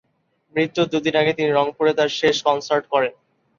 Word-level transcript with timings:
মৃত্যুর 0.55 0.87
দুইদিন 0.91 1.15
আগে 1.21 1.31
তিনি 1.33 1.49
রংপুরে 1.51 1.91
তার 1.93 2.09
শেষ 2.19 2.35
কনসার্ট 2.47 2.85
করেন। 2.93 3.13